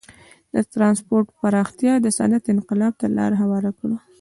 د 0.53 0.55
ټرانسپورت 0.73 1.27
پراختیا 1.39 1.93
د 2.01 2.07
صنعت 2.17 2.43
انقلاب 2.53 2.93
ته 2.99 3.07
لار 3.17 3.31
هواره 3.41 3.71
کړه. 3.79 3.97